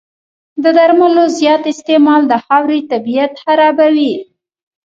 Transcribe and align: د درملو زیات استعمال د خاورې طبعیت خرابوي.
د 0.63 0.65
درملو 0.77 1.25
زیات 1.37 1.63
استعمال 1.73 2.21
د 2.27 2.33
خاورې 2.45 2.79
طبعیت 2.91 3.33
خرابوي. 3.43 4.13